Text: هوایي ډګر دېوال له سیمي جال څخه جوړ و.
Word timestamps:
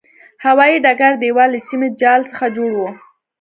هوایي 0.45 0.77
ډګر 0.85 1.13
دېوال 1.21 1.49
له 1.55 1.59
سیمي 1.67 1.89
جال 2.01 2.21
څخه 2.29 2.45
جوړ 2.55 2.71
و. 2.77 2.81